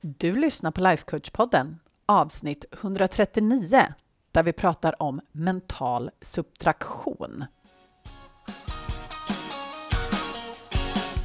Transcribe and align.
Du 0.00 0.36
lyssnar 0.36 0.70
på 0.70 0.80
Lifecoach-podden, 0.80 1.76
avsnitt 2.06 2.64
139, 2.72 3.94
där 4.32 4.42
vi 4.42 4.52
pratar 4.52 5.02
om 5.02 5.20
mental 5.32 6.10
subtraktion. 6.20 7.44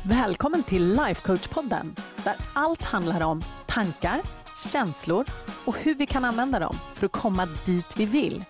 Välkommen 0.03 0.63
till 0.63 0.99
Lifecoach-podden, 0.99 1.99
där 2.23 2.35
allt 2.53 2.81
handlar 2.81 3.21
om 3.21 3.43
tankar, 3.67 4.21
känslor 4.71 5.25
och 5.65 5.77
hur 5.77 5.95
vi 5.95 6.05
kan 6.05 6.25
använda 6.25 6.59
dem 6.59 6.75
för 6.93 7.05
att 7.05 7.11
komma 7.11 7.47
dit 7.65 7.97
vi 7.97 8.05
vill. 8.05 8.43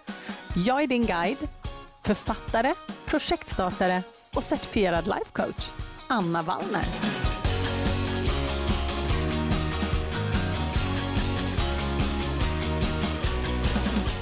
Jag 0.56 0.84
är 0.84 0.88
din 0.88 1.06
guide, 1.06 1.48
författare, 2.04 2.74
projektstartare 3.06 4.04
och 4.34 4.44
certifierad 4.44 5.06
lifecoach, 5.06 5.72
Anna 6.08 6.42
Wallner. 6.42 7.21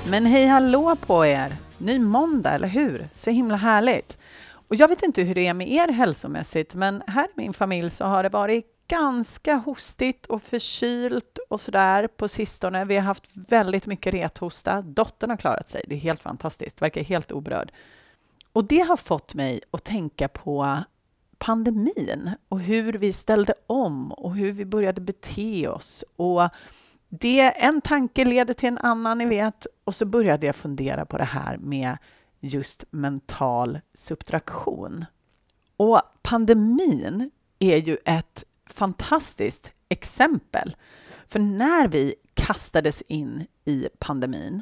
Men 0.09 0.25
hej 0.25 0.45
hallå 0.45 0.95
på 0.95 1.25
er! 1.25 1.57
Ny 1.77 1.99
måndag, 1.99 2.49
eller 2.49 2.67
hur? 2.67 3.09
Så 3.15 3.29
himla 3.29 3.55
härligt. 3.55 4.17
Och 4.49 4.75
jag 4.75 4.87
vet 4.87 5.03
inte 5.03 5.21
hur 5.21 5.35
det 5.35 5.47
är 5.47 5.53
med 5.53 5.71
er 5.71 5.87
hälsomässigt, 5.87 6.75
men 6.75 7.03
här 7.07 7.25
i 7.25 7.31
min 7.35 7.53
familj 7.53 7.89
så 7.89 8.05
har 8.05 8.23
det 8.23 8.29
varit 8.29 8.65
ganska 8.87 9.55
hostigt 9.55 10.25
och 10.25 10.41
förkylt 10.41 11.39
och 11.49 11.61
sådär 11.61 12.07
på 12.07 12.27
sistone. 12.27 12.85
Vi 12.85 12.95
har 12.95 13.03
haft 13.03 13.23
väldigt 13.33 13.85
mycket 13.85 14.13
rethosta. 14.13 14.81
Dottern 14.81 15.29
har 15.29 15.37
klarat 15.37 15.69
sig. 15.69 15.83
Det 15.87 15.95
är 15.95 15.99
helt 15.99 16.21
fantastiskt. 16.21 16.81
Verkar 16.81 17.03
helt 17.03 17.31
oberörd. 17.31 17.71
Och 18.53 18.63
det 18.63 18.79
har 18.79 18.97
fått 18.97 19.33
mig 19.33 19.61
att 19.71 19.83
tänka 19.83 20.27
på 20.27 20.77
pandemin 21.37 22.31
och 22.47 22.59
hur 22.59 22.93
vi 22.93 23.13
ställde 23.13 23.53
om 23.67 24.11
och 24.11 24.35
hur 24.35 24.51
vi 24.51 24.65
började 24.65 25.01
bete 25.01 25.67
oss. 25.67 26.03
Och 26.15 26.49
det, 27.09 27.41
en 27.41 27.81
tanke 27.81 28.25
leder 28.25 28.53
till 28.53 28.69
en 28.69 28.77
annan, 28.77 29.17
ni 29.17 29.25
vet. 29.25 29.67
Och 29.83 29.95
så 29.95 30.05
började 30.05 30.45
jag 30.45 30.55
fundera 30.55 31.05
på 31.05 31.17
det 31.17 31.23
här 31.23 31.57
med 31.57 31.97
just 32.39 32.83
mental 32.89 33.79
subtraktion. 33.93 35.05
Och 35.77 36.01
pandemin 36.21 37.31
är 37.59 37.77
ju 37.77 37.97
ett 38.05 38.43
fantastiskt 38.65 39.71
exempel. 39.89 40.75
För 41.27 41.39
när 41.39 41.87
vi 41.87 42.15
kastades 42.33 43.01
in 43.01 43.47
i 43.65 43.89
pandemin 43.99 44.61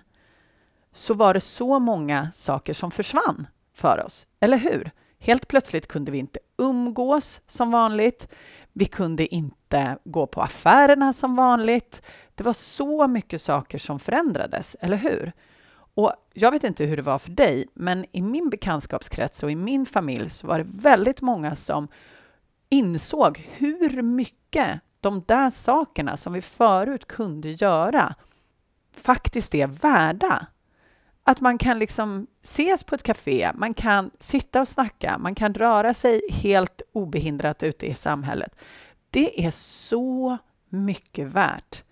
så 0.92 1.14
var 1.14 1.34
det 1.34 1.40
så 1.40 1.80
många 1.80 2.32
saker 2.32 2.74
som 2.74 2.92
försvann 2.92 3.48
för 3.74 4.04
oss, 4.06 4.28
eller 4.40 4.58
hur? 4.58 4.92
Helt 5.20 5.48
plötsligt 5.48 5.88
kunde 5.88 6.12
vi 6.12 6.18
inte 6.18 6.40
umgås 6.58 7.42
som 7.48 7.72
vanligt. 7.72 8.28
Vi 8.74 8.86
kunde 8.86 9.36
inte 9.36 9.98
gå 10.04 10.28
på 10.28 10.42
affärerna 10.42 11.14
som 11.14 11.36
vanligt. 11.36 12.02
Det 12.38 12.44
var 12.44 12.54
så 12.54 13.08
mycket 13.08 13.42
saker 13.42 13.78
som 13.78 14.00
förändrades, 14.00 14.76
eller 14.80 14.98
hur? 14.98 15.32
Och 15.94 16.14
jag 16.34 16.52
vet 16.52 16.64
inte 16.64 16.86
hur 16.86 16.98
det 16.98 17.04
var 17.04 17.20
för 17.20 17.32
dig, 17.32 17.68
men 17.74 18.06
i 18.12 18.22
min 18.22 18.50
bekantskapskrets 18.50 19.44
och 19.44 19.52
i 19.52 19.56
min 19.56 19.86
familj 19.86 20.30
så 20.30 20.48
var 20.48 20.58
det 20.58 20.68
väldigt 20.70 21.22
många 21.22 21.56
som 21.56 21.88
insåg 22.70 23.50
hur 23.52 24.02
mycket 24.02 24.80
de 25.02 25.24
där 25.28 25.50
sakerna 25.50 26.18
som 26.18 26.34
vi 26.34 26.42
förut 26.42 27.08
kunde 27.08 27.50
göra 27.50 28.16
faktiskt 28.94 29.56
är 29.56 29.68
värda. 29.68 30.48
Att 31.24 31.42
man 31.42 31.58
kan 31.58 31.80
liksom 31.80 32.28
ses 32.44 32.84
på 32.84 32.96
ett 32.96 33.04
café, 33.04 33.52
man 33.56 33.74
kan 33.74 34.12
sitta 34.20 34.62
och 34.62 34.68
snacka, 34.68 35.18
man 35.18 35.36
kan 35.36 35.54
röra 35.54 35.94
sig 35.94 36.22
helt 36.32 36.82
obehindrat 36.92 37.64
ute 37.64 37.88
i 37.88 37.94
samhället. 37.94 38.56
Det 39.10 39.46
är 39.46 39.52
så 39.52 40.38
mycket 40.70 41.28
värt. 41.28 41.84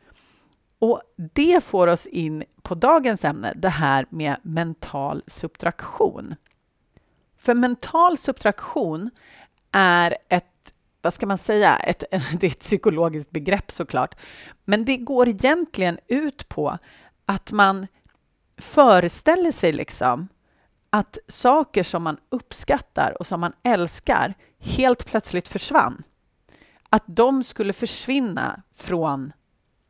Och 0.86 1.02
det 1.16 1.64
får 1.64 1.88
oss 1.88 2.06
in 2.06 2.44
på 2.62 2.76
dagens 2.76 3.26
ämne, 3.26 3.54
det 3.56 3.70
här 3.70 4.06
med 4.10 4.38
mental 4.42 5.24
subtraktion. 5.28 6.36
För 7.38 7.54
mental 7.54 8.18
subtraktion 8.18 9.10
är 9.72 10.18
ett, 10.30 10.74
vad 11.02 11.14
ska 11.14 11.26
man 11.26 11.38
säga, 11.38 11.76
ett, 11.76 12.04
det 12.12 12.48
är 12.48 12.52
ett 12.52 12.60
psykologiskt 12.60 13.32
begrepp 13.32 13.72
såklart, 13.72 14.16
men 14.66 14.86
det 14.86 14.98
går 14.98 15.28
egentligen 15.28 16.00
ut 16.08 16.50
på 16.50 16.78
att 17.26 17.52
man 17.52 17.88
föreställer 18.58 19.52
sig 19.52 19.74
liksom 19.74 20.28
att 20.90 21.18
saker 21.28 21.84
som 21.84 22.04
man 22.04 22.18
uppskattar 22.30 23.16
och 23.20 23.28
som 23.28 23.40
man 23.40 23.54
älskar 23.64 24.34
helt 24.60 25.06
plötsligt 25.06 25.48
försvann. 25.48 26.04
Att 26.90 27.04
de 27.06 27.44
skulle 27.44 27.74
försvinna 27.74 28.62
från 28.76 29.34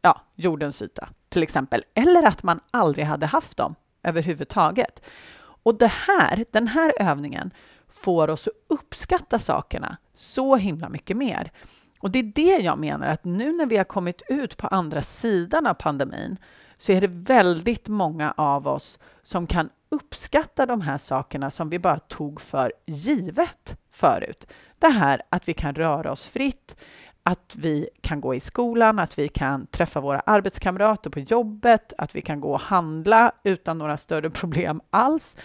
ja, 0.06 0.22
jordens 0.36 0.82
yta, 0.82 1.10
till 1.30 1.44
exempel. 1.44 1.84
Eller 1.94 2.24
att 2.24 2.44
man 2.44 2.60
aldrig 2.72 3.06
hade 3.06 3.26
haft 3.26 3.58
dem 3.58 3.76
överhuvudtaget. 4.04 5.02
Och 5.38 5.78
det 5.78 5.92
här, 5.92 6.46
den 6.52 6.68
här 6.68 6.94
övningen 7.00 7.52
får 7.88 8.30
oss 8.30 8.48
att 8.48 8.54
uppskatta 8.68 9.40
sakerna 9.40 9.98
så 10.16 10.56
himla 10.56 10.90
mycket 10.90 11.18
mer. 11.18 11.52
Och 12.00 12.12
det 12.12 12.20
är 12.20 12.24
det 12.24 12.64
jag 12.64 12.80
menar, 12.80 13.08
att 13.08 13.24
nu 13.24 13.54
när 13.54 13.66
vi 13.66 13.78
har 13.78 13.84
kommit 13.84 14.22
ut 14.28 14.58
på 14.58 14.68
andra 14.68 15.02
sidan 15.02 15.68
av 15.68 15.74
pandemin 15.74 16.38
så 16.78 16.92
är 16.92 17.02
det 17.02 17.08
väldigt 17.08 17.88
många 17.88 18.32
av 18.38 18.68
oss 18.68 19.00
som 19.24 19.48
kan 19.48 19.70
uppskatta 19.90 20.66
de 20.66 20.82
här 20.82 20.98
sakerna 20.98 21.50
som 21.50 21.70
vi 21.70 21.80
bara 21.80 22.00
tog 22.00 22.42
för 22.42 22.74
givet 22.86 23.78
förut. 23.92 24.48
Det 24.80 24.88
här 24.88 25.22
att 25.30 25.48
vi 25.48 25.54
kan 25.54 25.76
röra 25.76 26.12
oss 26.12 26.28
fritt, 26.28 26.76
att 27.28 27.56
vi 27.56 27.90
kan 28.02 28.22
gå 28.22 28.36
i 28.36 28.40
skolan, 28.40 29.00
att 29.00 29.20
vi 29.20 29.28
kan 29.28 29.68
träffa 29.68 30.02
våra 30.02 30.20
arbetskamrater 30.20 31.10
på 31.10 31.20
jobbet, 31.20 31.94
att 31.98 32.16
vi 32.16 32.22
kan 32.22 32.42
gå 32.42 32.54
och 32.54 32.60
handla 32.60 33.32
utan 33.44 33.78
några 33.78 33.98
större 33.98 34.30
problem 34.40 34.82
alls. 34.90 35.38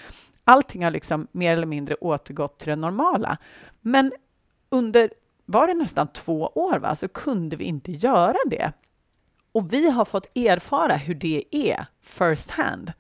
Allting 0.44 0.84
har 0.84 0.90
liksom 0.90 1.26
mer 1.32 1.52
eller 1.52 1.66
mindre 1.66 1.94
återgått 1.94 2.58
till 2.58 2.68
det 2.68 2.76
normala. 2.76 3.38
Men 3.80 4.12
under, 4.68 5.10
var 5.44 5.66
det 5.66 5.74
nästan 5.74 6.08
två 6.08 6.52
år, 6.54 6.78
va, 6.78 6.94
så 6.96 7.08
kunde 7.08 7.56
vi 7.56 7.64
inte 7.64 7.92
göra 7.92 8.38
det. 8.46 8.72
Och 9.52 9.72
vi 9.72 9.90
har 9.90 10.04
fått 10.04 10.36
erfara 10.36 10.96
hur 10.96 11.14
det 11.14 11.44
är 11.50 11.86
first 12.00 12.50
hand. 12.50 12.92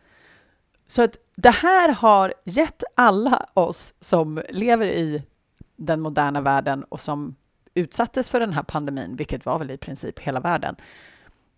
Så 0.86 1.02
att 1.02 1.16
det 1.36 1.54
här 1.54 1.88
har 1.88 2.34
gett 2.44 2.82
alla 2.94 3.46
oss 3.54 3.94
som 4.00 4.42
lever 4.50 4.86
i 4.86 5.22
den 5.76 6.00
moderna 6.00 6.40
världen 6.40 6.84
och 6.84 7.00
som 7.00 7.36
utsattes 7.74 8.28
för 8.28 8.40
den 8.40 8.52
här 8.52 8.62
pandemin, 8.62 9.16
vilket 9.16 9.46
var 9.46 9.58
väl 9.58 9.70
i 9.70 9.76
princip 9.76 10.18
hela 10.18 10.40
världen. 10.40 10.76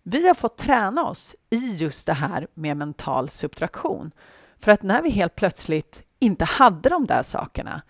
Vi 0.03 0.27
har 0.27 0.33
fått 0.33 0.57
träna 0.57 1.03
oss 1.03 1.35
i 1.49 1.75
just 1.75 2.05
det 2.05 2.13
här 2.13 2.47
med 2.53 2.77
mental 2.77 3.29
subtraktion. 3.29 4.11
För 4.57 4.71
att 4.71 4.83
när 4.83 5.01
vi 5.01 5.09
helt 5.09 5.35
plötsligt 5.35 6.03
inte 6.19 6.45
hade 6.45 6.89
de 6.89 7.05
där 7.05 7.23
sakerna, 7.23 7.81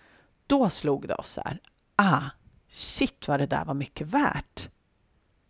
då 0.46 0.70
slog 0.70 1.08
det 1.08 1.14
oss 1.14 1.30
så 1.32 1.40
här. 1.44 1.60
Ah, 1.96 2.22
shit 2.68 3.28
vad 3.28 3.40
det 3.40 3.46
där 3.46 3.64
var 3.64 3.74
mycket 3.74 4.06
värt. 4.06 4.70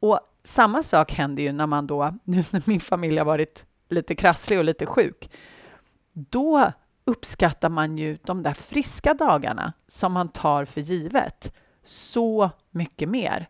Och 0.01 0.21
samma 0.45 0.83
sak 0.83 1.13
händer 1.13 1.43
ju 1.43 1.53
när 1.53 1.67
man 1.67 1.87
då, 1.87 2.15
nu 2.25 2.45
när 2.51 2.63
min 2.67 2.81
familj 2.81 3.19
har 3.19 3.25
varit 3.25 3.65
lite 3.89 4.15
krasslig 4.15 4.59
och 4.59 4.65
lite 4.65 4.87
sjuk, 4.87 5.31
då 6.13 6.73
uppskattar 7.05 7.69
man 7.69 7.99
ju 7.99 8.19
de 8.25 8.43
där 8.43 8.55
friska 8.55 9.15
dagarna 9.15 9.73
som 9.89 10.13
man 10.13 10.29
tar 10.29 10.65
för 10.65 10.81
givet 10.81 11.53
så 11.85 12.51
mycket 12.71 13.09
mer. 13.09 13.49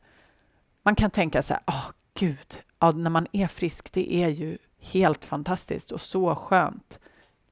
Man 0.82 0.94
kan 0.94 1.10
tänka 1.10 1.42
så 1.42 1.54
här, 1.54 1.62
åh 1.66 1.74
oh, 1.74 1.90
gud, 2.14 2.62
ja, 2.78 2.90
när 2.92 3.10
man 3.10 3.26
är 3.32 3.46
frisk, 3.46 3.92
det 3.92 4.14
är 4.14 4.28
ju 4.28 4.58
helt 4.78 5.24
fantastiskt 5.24 5.92
och 5.92 6.00
så 6.00 6.34
skönt. 6.34 6.98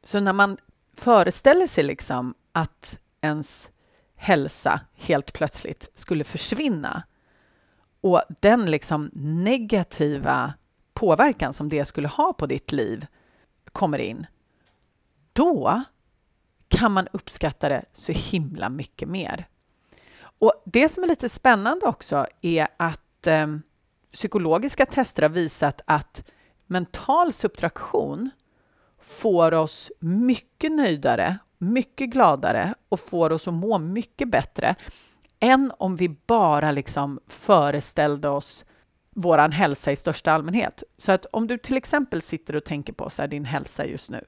Så 0.02 0.20
när 0.20 0.32
man 0.32 0.56
föreställer 0.94 1.66
sig 1.66 1.84
liksom 1.84 2.34
att 2.52 2.98
ens 3.20 3.70
hälsa 4.14 4.80
helt 4.94 5.32
plötsligt 5.32 5.90
skulle 5.94 6.24
försvinna 6.24 7.02
och 8.00 8.22
den 8.40 8.70
liksom 8.70 9.10
negativa 9.14 10.54
påverkan 10.94 11.52
som 11.52 11.68
det 11.68 11.84
skulle 11.84 12.08
ha 12.08 12.32
på 12.32 12.46
ditt 12.46 12.72
liv 12.72 13.06
kommer 13.72 13.98
in, 13.98 14.26
då 15.32 15.82
kan 16.68 16.92
man 16.92 17.08
uppskatta 17.12 17.68
det 17.68 17.84
så 17.92 18.12
himla 18.12 18.68
mycket 18.68 19.08
mer. 19.08 19.48
Och 20.42 20.62
Det 20.64 20.88
som 20.88 21.02
är 21.02 21.08
lite 21.08 21.28
spännande 21.28 21.86
också 21.86 22.26
är 22.40 22.68
att 22.76 23.26
eh, 23.26 23.46
psykologiska 24.12 24.86
tester 24.86 25.22
har 25.22 25.28
visat 25.28 25.80
att 25.84 26.24
mental 26.66 27.32
subtraktion 27.32 28.30
får 28.98 29.54
oss 29.54 29.92
mycket 29.98 30.72
nöjdare, 30.72 31.38
mycket 31.58 32.10
gladare 32.10 32.74
och 32.88 33.00
får 33.00 33.32
oss 33.32 33.48
att 33.48 33.54
må 33.54 33.78
mycket 33.78 34.28
bättre 34.28 34.74
än 35.40 35.72
om 35.78 35.96
vi 35.96 36.08
bara 36.08 36.70
liksom 36.70 37.20
föreställde 37.26 38.28
oss 38.28 38.64
vår 39.10 39.38
hälsa 39.38 39.92
i 39.92 39.96
största 39.96 40.32
allmänhet. 40.32 40.82
Så 40.98 41.12
att 41.12 41.26
om 41.32 41.46
du 41.46 41.58
till 41.58 41.76
exempel 41.76 42.22
sitter 42.22 42.56
och 42.56 42.64
tänker 42.64 42.92
på 42.92 43.10
så 43.10 43.22
här, 43.22 43.28
din 43.28 43.44
hälsa 43.44 43.86
just 43.86 44.10
nu 44.10 44.24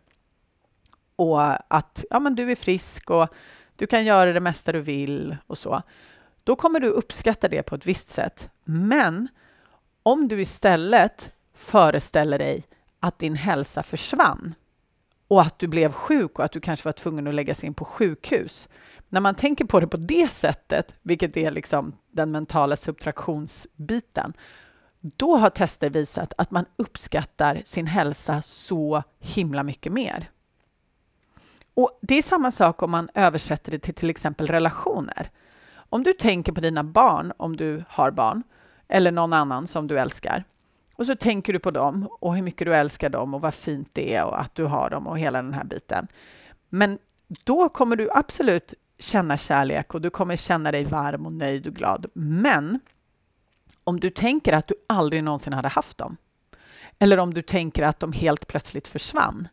och 1.16 1.74
att 1.74 2.04
ja, 2.10 2.20
men 2.20 2.34
du 2.34 2.50
är 2.50 2.56
frisk 2.56 3.10
och 3.10 3.28
du 3.76 3.86
kan 3.86 4.04
göra 4.04 4.32
det 4.32 4.40
mesta 4.40 4.72
du 4.72 4.80
vill 4.80 5.36
och 5.46 5.58
så. 5.58 5.82
Då 6.44 6.56
kommer 6.56 6.80
du 6.80 6.88
uppskatta 6.88 7.48
det 7.48 7.62
på 7.62 7.74
ett 7.74 7.86
visst 7.86 8.10
sätt. 8.10 8.48
Men 8.64 9.28
Om 10.02 10.28
du 10.28 10.40
istället 10.40 11.32
föreställer 11.54 12.38
dig 12.38 12.64
att 13.00 13.18
din 13.18 13.34
hälsa 13.34 13.82
försvann 13.82 14.54
och 15.28 15.40
att 15.40 15.58
du 15.58 15.66
blev 15.66 15.92
sjuk 15.92 16.38
och 16.38 16.44
att 16.44 16.52
du 16.52 16.60
kanske 16.60 16.88
var 16.88 16.92
tvungen 16.92 17.26
att 17.26 17.34
läggas 17.34 17.64
in 17.64 17.74
på 17.74 17.84
sjukhus. 17.84 18.68
När 19.08 19.20
man 19.20 19.34
tänker 19.34 19.64
på 19.64 19.80
det 19.80 19.86
på 19.86 19.96
det 19.96 20.30
sättet, 20.30 20.94
vilket 21.02 21.36
är 21.36 21.50
liksom 21.50 21.92
den 22.10 22.30
mentala 22.30 22.76
subtraktionsbiten, 22.76 24.32
då 25.00 25.36
har 25.36 25.50
tester 25.50 25.90
visat 25.90 26.32
att 26.38 26.50
man 26.50 26.64
uppskattar 26.76 27.62
sin 27.64 27.86
hälsa 27.86 28.42
så 28.42 29.02
himla 29.18 29.62
mycket 29.62 29.92
mer. 29.92 30.30
Och 31.74 31.98
Det 32.02 32.14
är 32.14 32.22
samma 32.22 32.50
sak 32.50 32.82
om 32.82 32.90
man 32.90 33.08
översätter 33.14 33.70
det 33.70 33.78
till 33.78 33.94
till 33.94 34.10
exempel 34.10 34.46
relationer. 34.46 35.30
Om 35.74 36.02
du 36.02 36.12
tänker 36.12 36.52
på 36.52 36.60
dina 36.60 36.84
barn, 36.84 37.32
om 37.36 37.56
du 37.56 37.84
har 37.88 38.10
barn, 38.10 38.42
eller 38.88 39.12
någon 39.12 39.32
annan 39.32 39.66
som 39.66 39.86
du 39.86 39.98
älskar, 39.98 40.44
och 40.94 41.06
så 41.06 41.16
tänker 41.16 41.52
du 41.52 41.58
på 41.58 41.70
dem 41.70 42.08
och 42.20 42.34
hur 42.34 42.42
mycket 42.42 42.66
du 42.66 42.74
älskar 42.74 43.10
dem 43.10 43.34
och 43.34 43.40
vad 43.40 43.54
fint 43.54 43.88
det 43.92 44.14
är 44.14 44.24
och 44.24 44.40
att 44.40 44.54
du 44.54 44.64
har 44.64 44.90
dem 44.90 45.06
och 45.06 45.18
hela 45.18 45.42
den 45.42 45.54
här 45.54 45.64
biten. 45.64 46.08
Men 46.68 46.98
då 47.44 47.68
kommer 47.68 47.96
du 47.96 48.08
absolut 48.10 48.74
känna 48.98 49.36
kärlek 49.36 49.94
och 49.94 50.00
du 50.00 50.10
kommer 50.10 50.36
känna 50.36 50.72
dig 50.72 50.84
varm 50.84 51.26
och 51.26 51.32
nöjd 51.32 51.66
och 51.66 51.74
glad. 51.74 52.06
Men 52.12 52.80
om 53.84 54.00
du 54.00 54.10
tänker 54.10 54.52
att 54.52 54.66
du 54.66 54.74
aldrig 54.86 55.24
någonsin 55.24 55.52
hade 55.52 55.68
haft 55.68 55.98
dem, 55.98 56.16
eller 56.98 57.18
om 57.18 57.34
du 57.34 57.42
tänker 57.42 57.82
att 57.82 58.00
de 58.00 58.12
helt 58.12 58.46
plötsligt 58.46 58.88
försvann, 58.88 59.48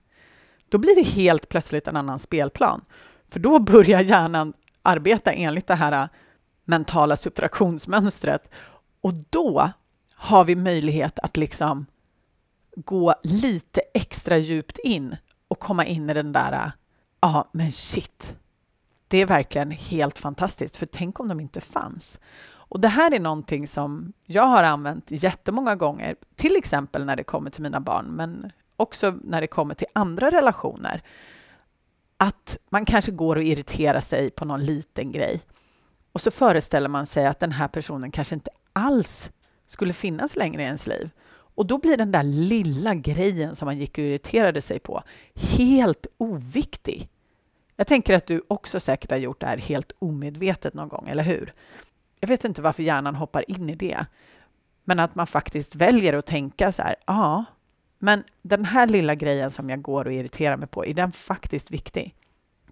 då 0.71 0.77
blir 0.77 0.95
det 0.95 1.03
helt 1.03 1.50
plötsligt 1.50 1.88
en 1.88 1.95
annan 1.95 2.19
spelplan. 2.19 2.85
För 3.29 3.39
då 3.39 3.59
börjar 3.59 4.01
hjärnan 4.01 4.53
arbeta 4.81 5.31
enligt 5.31 5.68
det 5.68 5.75
här 5.75 6.03
äh, 6.03 6.09
mentala 6.65 7.15
subtraktionsmönstret 7.15 8.50
och 9.01 9.13
då 9.29 9.71
har 10.13 10.45
vi 10.45 10.56
möjlighet 10.56 11.19
att 11.19 11.38
liksom 11.38 11.85
gå 12.75 13.15
lite 13.23 13.81
extra 13.94 14.38
djupt 14.38 14.77
in 14.77 15.18
och 15.47 15.59
komma 15.59 15.85
in 15.85 16.09
i 16.09 16.13
den 16.13 16.31
där, 16.31 16.53
äh, 16.53 16.71
ja 17.21 17.50
men 17.51 17.71
shit, 17.71 18.35
det 19.07 19.18
är 19.18 19.25
verkligen 19.25 19.71
helt 19.71 20.19
fantastiskt, 20.19 20.77
för 20.77 20.85
tänk 20.85 21.19
om 21.19 21.27
de 21.27 21.39
inte 21.39 21.62
fanns. 21.62 22.19
Och 22.51 22.79
det 22.79 22.88
här 22.88 23.13
är 23.13 23.19
någonting 23.19 23.68
som 23.68 24.13
jag 24.25 24.47
har 24.47 24.63
använt 24.63 25.06
jättemånga 25.07 25.75
gånger, 25.75 26.15
till 26.35 26.56
exempel 26.56 27.06
när 27.06 27.15
det 27.15 27.23
kommer 27.23 27.50
till 27.50 27.63
mina 27.63 27.79
barn, 27.79 28.06
men 28.06 28.51
också 28.81 29.18
när 29.24 29.42
det 29.42 29.48
kommer 29.48 29.75
till 29.75 29.88
andra 29.94 30.30
relationer. 30.30 31.01
Att 32.18 32.57
man 32.69 32.86
kanske 32.86 33.12
går 33.12 33.36
och 33.36 33.44
irriterar 33.44 34.01
sig 34.01 34.30
på 34.30 34.45
någon 34.45 34.66
liten 34.66 35.12
grej 35.12 35.42
och 36.12 36.22
så 36.22 36.31
föreställer 36.31 36.89
man 36.89 37.06
sig 37.06 37.25
att 37.28 37.39
den 37.39 37.51
här 37.51 37.68
personen 37.68 38.12
kanske 38.12 38.36
inte 38.36 38.51
alls 38.74 39.31
skulle 39.66 39.94
finnas 39.94 40.36
längre 40.36 40.62
i 40.62 40.66
ens 40.66 40.88
liv. 40.88 41.10
Och 41.56 41.66
då 41.66 41.78
blir 41.78 41.98
den 41.98 42.12
där 42.12 42.24
lilla 42.24 42.95
grejen 42.95 43.56
som 43.56 43.66
man 43.66 43.78
gick 43.78 43.98
och 43.98 44.04
irriterade 44.04 44.62
sig 44.62 44.80
på 44.80 45.04
helt 45.36 46.07
oviktig. 46.18 47.10
Jag 47.75 47.88
tänker 47.88 48.13
att 48.13 48.28
du 48.28 48.44
också 48.48 48.80
säkert 48.80 49.12
har 49.12 49.18
gjort 49.18 49.39
det 49.39 49.48
här 49.48 49.57
helt 49.57 49.92
omedvetet 50.00 50.74
någon 50.74 50.89
gång, 50.89 51.07
eller 51.10 51.24
hur? 51.24 51.54
Jag 52.19 52.28
vet 52.28 52.45
inte 52.45 52.62
varför 52.62 52.83
hjärnan 52.83 53.16
hoppar 53.16 53.51
in 53.51 53.69
i 53.69 53.75
det, 53.75 54.06
men 54.83 55.00
att 55.00 55.16
man 55.16 55.28
faktiskt 55.28 55.75
väljer 55.75 56.13
att 56.13 56.25
tänka 56.25 56.72
så 56.72 56.81
här, 56.81 56.95
ja, 57.06 57.45
men 58.03 58.24
den 58.42 58.65
här 58.65 58.88
lilla 58.88 59.15
grejen 59.15 59.51
som 59.51 59.69
jag 59.69 59.81
går 59.81 60.06
och 60.06 60.13
irriterar 60.13 60.57
mig 60.57 60.68
på, 60.68 60.86
är 60.86 60.94
den 60.94 61.12
faktiskt 61.12 61.71
viktig? 61.71 62.15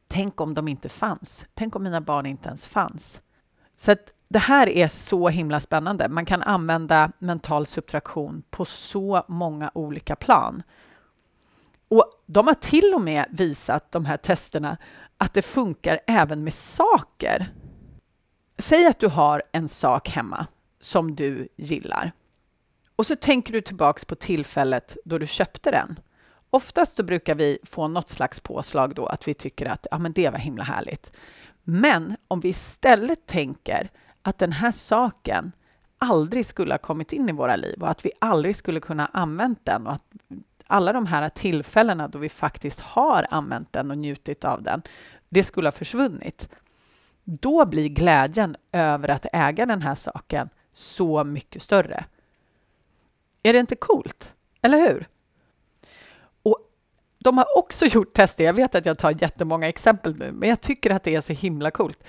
Tänk 0.08 0.42
om 0.42 0.54
de 0.54 0.68
inte 0.68 0.90
fanns? 0.90 1.46
Tänk 1.54 1.76
om 1.76 1.84
mina 1.84 2.02
barn 2.02 2.26
inte 2.26 2.50
ens 2.50 2.68
fanns? 2.68 3.22
Så 3.76 3.92
att 3.92 4.14
det 4.28 4.40
här 4.40 4.70
är 4.70 4.88
så 4.88 5.30
himla 5.30 5.60
spännande. 5.60 6.10
Man 6.10 6.26
kan 6.26 6.42
använda 6.42 7.12
mental 7.20 7.66
subtraktion 7.66 8.44
på 8.50 8.66
så 8.66 9.24
många 9.28 9.72
olika 9.74 10.16
plan. 10.16 10.64
Och 11.88 12.24
de 12.26 12.48
har 12.48 12.54
till 12.54 12.94
och 12.94 13.02
med 13.02 13.26
visat, 13.30 13.92
de 13.92 14.06
här 14.06 14.18
testerna, 14.18 14.78
att 15.18 15.34
det 15.34 15.42
funkar 15.42 16.00
även 16.08 16.44
med 16.44 16.54
saker. 16.54 17.54
Säg 18.58 18.86
att 18.86 19.00
du 19.00 19.08
har 19.08 19.44
en 19.52 19.68
sak 19.68 20.10
hemma 20.10 20.48
som 20.80 21.16
du 21.16 21.48
gillar. 21.56 22.12
Och 23.00 23.08
så 23.08 23.16
tänker 23.16 23.54
du 23.54 23.62
tillbaks 23.62 24.06
på 24.06 24.16
tillfället 24.16 24.98
då 25.06 25.18
du 25.18 25.28
köpte 25.28 25.72
den. 25.72 26.00
Oftast 26.50 26.96
så 26.96 27.04
brukar 27.04 27.36
vi 27.36 27.60
få 27.64 27.88
något 27.88 28.10
slags 28.10 28.40
påslag 28.40 28.96
då, 28.96 29.06
att 29.06 29.28
vi 29.28 29.34
tycker 29.34 29.66
att 29.66 29.88
ja, 29.92 29.98
men 29.98 30.14
det 30.14 30.30
var 30.30 30.38
himla 30.38 30.64
härligt. 30.64 31.12
Men 31.64 32.16
om 32.28 32.40
vi 32.40 32.50
istället 32.50 33.26
tänker 33.26 33.90
att 34.22 34.38
den 34.38 34.52
här 34.52 34.72
saken 34.72 35.52
aldrig 35.98 36.46
skulle 36.46 36.74
ha 36.74 36.78
kommit 36.78 37.14
in 37.14 37.30
i 37.30 37.32
våra 37.32 37.56
liv 37.56 37.82
och 37.82 37.90
att 37.90 38.06
vi 38.06 38.12
aldrig 38.20 38.56
skulle 38.56 38.80
kunna 38.80 39.06
använt 39.14 39.66
den 39.66 39.88
och 39.88 39.94
att 39.94 40.06
alla 40.68 40.94
de 40.94 41.06
här 41.06 41.30
tillfällena 41.30 42.08
då 42.08 42.20
vi 42.20 42.30
faktiskt 42.30 42.80
har 42.80 43.28
använt 43.30 43.74
den 43.74 43.92
och 43.92 43.98
njutit 43.98 44.46
av 44.46 44.64
den, 44.64 44.82
det 45.30 45.44
skulle 45.44 45.68
ha 45.68 45.72
försvunnit. 45.72 46.50
Då 47.24 47.66
blir 47.66 47.90
glädjen 47.90 48.56
över 48.72 49.10
att 49.10 49.26
äga 49.34 49.66
den 49.66 49.82
här 49.82 49.96
saken 49.96 50.50
så 50.74 51.24
mycket 51.24 51.62
större. 51.62 52.06
Är 53.44 53.54
det 53.54 53.60
inte 53.60 53.76
coolt? 53.76 54.34
Eller 54.62 54.78
hur? 54.78 55.08
Och 56.44 56.58
de 57.20 57.38
har 57.38 57.58
också 57.58 57.86
gjort 57.86 58.14
tester. 58.14 58.44
Jag 58.44 58.54
vet 58.54 58.76
att 58.76 58.86
jag 58.86 58.98
tar 58.98 59.22
jättemånga 59.22 59.68
exempel 59.68 60.18
nu, 60.20 60.32
men 60.32 60.50
jag 60.50 60.62
tycker 60.62 60.90
att 60.90 61.04
det 61.04 61.16
är 61.16 61.22
så 61.22 61.34
himla 61.34 61.72
coolt. 61.72 62.04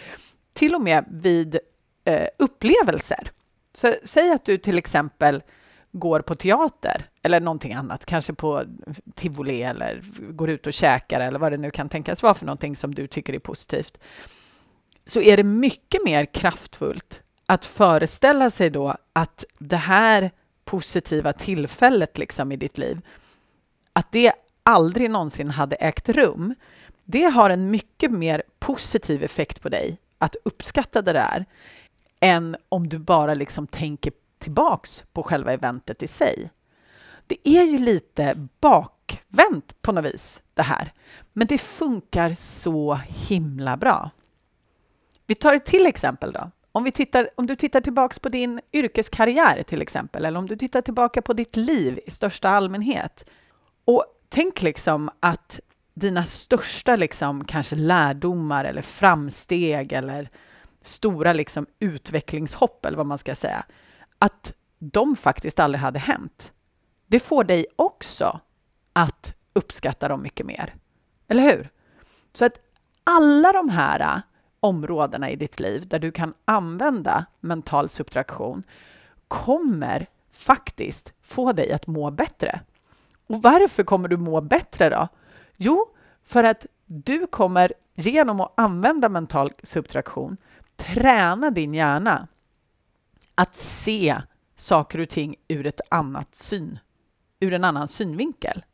Till 0.52 0.74
och 0.74 0.80
med 0.80 1.04
vid 1.10 1.58
eh, 2.04 2.28
upplevelser. 2.38 3.30
Så 3.74 3.94
säg 4.04 4.30
att 4.30 4.44
du 4.44 4.58
till 4.58 4.78
exempel 4.78 5.42
går 5.92 6.20
på 6.20 6.34
teater 6.34 7.04
eller 7.22 7.40
någonting 7.40 7.72
annat, 7.72 8.06
kanske 8.06 8.32
på 8.32 8.64
tivoli 9.14 9.62
eller 9.62 10.02
går 10.32 10.50
ut 10.50 10.66
och 10.66 10.72
käkar 10.72 11.20
eller 11.20 11.38
vad 11.38 11.52
det 11.52 11.58
nu 11.58 11.70
kan 11.70 11.88
tänkas 11.88 12.22
vara 12.22 12.34
för 12.34 12.46
någonting 12.46 12.76
som 12.76 12.94
du 12.94 13.06
tycker 13.06 13.34
är 13.34 13.38
positivt, 13.38 13.98
så 15.06 15.20
är 15.20 15.36
det 15.36 15.44
mycket 15.44 16.04
mer 16.04 16.24
kraftfullt 16.24 17.22
att 17.46 17.64
föreställa 17.64 18.50
sig 18.50 18.70
då 18.70 18.96
att 19.12 19.44
det 19.58 19.76
här 19.76 20.30
positiva 20.70 21.32
tillfället 21.32 22.18
liksom 22.18 22.52
i 22.52 22.56
ditt 22.56 22.78
liv, 22.78 23.00
att 23.92 24.12
det 24.12 24.32
aldrig 24.62 25.10
någonsin 25.10 25.50
hade 25.50 25.76
ägt 25.76 26.08
rum. 26.08 26.54
Det 27.04 27.24
har 27.24 27.50
en 27.50 27.70
mycket 27.70 28.10
mer 28.10 28.42
positiv 28.58 29.24
effekt 29.24 29.62
på 29.62 29.68
dig 29.68 29.98
att 30.18 30.36
uppskatta 30.44 31.02
det 31.02 31.12
där 31.12 31.44
än 32.20 32.56
om 32.68 32.88
du 32.88 32.98
bara 32.98 33.34
liksom 33.34 33.66
tänker 33.66 34.12
tillbaks 34.38 35.04
på 35.12 35.22
själva 35.22 35.52
eventet 35.52 36.02
i 36.02 36.06
sig. 36.06 36.50
Det 37.26 37.48
är 37.48 37.64
ju 37.64 37.78
lite 37.78 38.48
bakvänt 38.60 39.82
på 39.82 39.92
något 39.92 40.04
vis, 40.04 40.40
det 40.54 40.62
här. 40.62 40.92
Men 41.32 41.46
det 41.46 41.58
funkar 41.58 42.34
så 42.34 42.94
himla 43.28 43.76
bra. 43.76 44.10
Vi 45.26 45.34
tar 45.34 45.54
ett 45.54 45.64
till 45.64 45.86
exempel 45.86 46.32
då. 46.32 46.50
Om, 46.72 46.84
vi 46.84 46.92
tittar, 46.92 47.30
om 47.34 47.46
du 47.46 47.56
tittar 47.56 47.80
tillbaks 47.80 48.18
på 48.18 48.28
din 48.28 48.60
yrkeskarriär 48.72 49.62
till 49.62 49.82
exempel, 49.82 50.24
eller 50.24 50.38
om 50.38 50.46
du 50.46 50.56
tittar 50.56 50.80
tillbaka 50.82 51.22
på 51.22 51.32
ditt 51.32 51.56
liv 51.56 52.00
i 52.06 52.10
största 52.10 52.48
allmänhet. 52.48 53.28
Och 53.84 54.04
tänk 54.28 54.62
liksom 54.62 55.10
att 55.20 55.60
dina 55.94 56.24
största 56.24 56.96
liksom, 56.96 57.44
kanske 57.44 57.76
lärdomar 57.76 58.64
eller 58.64 58.82
framsteg 58.82 59.92
eller 59.92 60.30
stora 60.82 61.32
liksom 61.32 61.66
utvecklingshopp, 61.78 62.84
eller 62.84 62.96
vad 62.96 63.06
man 63.06 63.18
ska 63.18 63.34
säga, 63.34 63.64
att 64.18 64.52
de 64.78 65.16
faktiskt 65.16 65.60
aldrig 65.60 65.80
hade 65.80 65.98
hänt. 65.98 66.52
Det 67.06 67.20
får 67.20 67.44
dig 67.44 67.66
också 67.76 68.40
att 68.92 69.34
uppskatta 69.52 70.08
dem 70.08 70.22
mycket 70.22 70.46
mer. 70.46 70.74
Eller 71.28 71.42
hur? 71.42 71.68
Så 72.32 72.44
att 72.44 72.54
alla 73.04 73.52
de 73.52 73.68
här 73.68 74.22
områdena 74.60 75.30
i 75.30 75.36
ditt 75.36 75.60
liv 75.60 75.88
där 75.88 75.98
du 75.98 76.12
kan 76.12 76.34
använda 76.44 77.26
mental 77.40 77.88
subtraktion 77.88 78.62
kommer 79.28 80.06
faktiskt 80.32 81.12
få 81.22 81.52
dig 81.52 81.72
att 81.72 81.86
må 81.86 82.10
bättre. 82.10 82.60
Och 83.26 83.42
varför 83.42 83.82
kommer 83.82 84.08
du 84.08 84.16
må 84.16 84.40
bättre 84.40 84.88
då? 84.90 85.08
Jo, 85.56 85.86
för 86.22 86.44
att 86.44 86.66
du 86.86 87.26
kommer 87.26 87.72
genom 87.94 88.40
att 88.40 88.52
använda 88.54 89.08
mental 89.08 89.52
subtraktion 89.62 90.36
träna 90.76 91.50
din 91.50 91.74
hjärna 91.74 92.28
att 93.34 93.56
se 93.56 94.20
saker 94.56 94.98
och 94.98 95.08
ting 95.08 95.36
ur 95.48 95.66
ett 95.66 95.80
annat 95.88 96.34
syn, 96.34 96.78
ur 97.40 97.52
en 97.52 97.64
annan 97.64 97.88
synvinkel. 97.88 98.64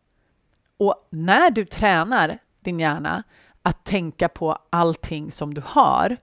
Och 0.77 1.09
när 1.11 1.51
du 1.51 1.65
tränar 1.65 2.39
din 2.61 2.81
hjärna 2.81 3.23
att 3.67 3.85
tänka 3.85 4.29
på 4.29 4.59
allting 4.71 5.31
som 5.31 5.55
du 5.55 5.63
har 5.67 6.17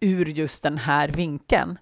ur 0.00 0.26
just 0.26 0.62
den 0.62 0.78
här 0.78 1.08
vinkeln, 1.08 1.78